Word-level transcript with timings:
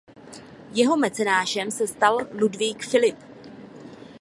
Jeho 0.73 0.97
mecenášem 0.97 1.71
se 1.71 1.87
stal 1.87 2.17
Ludvík 2.31 2.83
Filip. 2.83 3.17